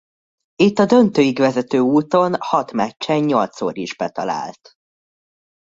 Itt 0.55 0.77
a 0.79 0.85
döntőig 0.85 1.39
vezető 1.39 1.79
úton 1.79 2.35
hat 2.39 2.71
meccsen 2.71 3.19
nyolcszor 3.23 3.77
is 3.77 3.95
betalált. 3.95 4.73